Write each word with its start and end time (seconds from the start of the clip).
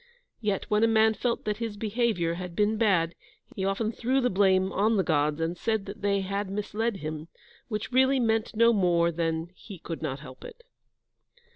Yet, 0.39 0.63
when 0.67 0.83
a 0.83 0.87
man 0.87 1.13
felt 1.13 1.45
that 1.45 1.57
his 1.57 1.77
behaviour 1.77 2.33
had 2.33 2.55
been 2.55 2.75
bad, 2.75 3.13
he 3.55 3.63
often 3.63 3.91
threw 3.91 4.19
the 4.19 4.31
blame 4.31 4.71
on 4.71 4.97
the 4.97 5.03
Gods, 5.03 5.39
and 5.39 5.55
said 5.55 5.85
that 5.85 6.01
they 6.01 6.21
had 6.21 6.49
misled 6.49 6.97
him, 6.97 7.27
which 7.67 7.91
really 7.91 8.19
meant 8.19 8.55
no 8.55 8.73
more 8.73 9.11
than 9.11 9.45
that 9.45 9.53
"he 9.55 9.77
could 9.77 10.01
not 10.01 10.19
help 10.21 10.43
it." 10.43 10.63